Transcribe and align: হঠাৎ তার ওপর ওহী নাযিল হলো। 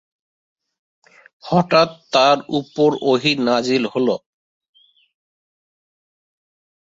হঠাৎ 1.43 1.89
তার 2.13 2.37
ওপর 2.57 2.89
ওহী 3.03 3.31
নাযিল 3.47 3.83
হলো। 3.93 4.15